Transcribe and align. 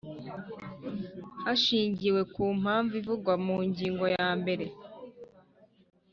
hashingiwe 1.43 2.21
ku 2.33 2.43
mpamvu 2.61 2.93
ivugwa 3.01 3.33
mu 3.45 3.55
ngingo 3.67 4.05
ya 4.15 4.29
mbere 4.39 4.65